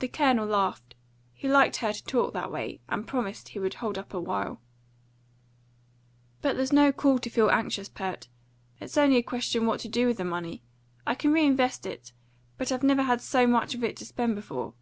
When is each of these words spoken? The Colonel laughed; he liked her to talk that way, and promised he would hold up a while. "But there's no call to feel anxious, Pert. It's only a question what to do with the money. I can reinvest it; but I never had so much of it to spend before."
The 0.00 0.08
Colonel 0.08 0.44
laughed; 0.46 0.94
he 1.32 1.48
liked 1.48 1.76
her 1.76 1.94
to 1.94 2.04
talk 2.04 2.34
that 2.34 2.52
way, 2.52 2.82
and 2.90 3.08
promised 3.08 3.48
he 3.48 3.58
would 3.58 3.72
hold 3.72 3.96
up 3.96 4.12
a 4.12 4.20
while. 4.20 4.60
"But 6.42 6.56
there's 6.56 6.74
no 6.74 6.92
call 6.92 7.18
to 7.20 7.30
feel 7.30 7.48
anxious, 7.48 7.88
Pert. 7.88 8.28
It's 8.80 8.98
only 8.98 9.16
a 9.16 9.22
question 9.22 9.64
what 9.64 9.80
to 9.80 9.88
do 9.88 10.06
with 10.08 10.18
the 10.18 10.26
money. 10.26 10.62
I 11.06 11.14
can 11.14 11.32
reinvest 11.32 11.86
it; 11.86 12.12
but 12.58 12.70
I 12.70 12.78
never 12.82 13.04
had 13.04 13.22
so 13.22 13.46
much 13.46 13.74
of 13.74 13.82
it 13.82 13.96
to 13.96 14.04
spend 14.04 14.34
before." 14.34 14.74